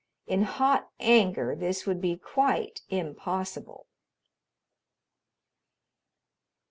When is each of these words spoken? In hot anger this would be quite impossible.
In 0.25 0.41
hot 0.45 0.89
anger 0.99 1.55
this 1.55 1.85
would 1.85 2.01
be 2.01 2.17
quite 2.17 2.81
impossible. 2.89 3.85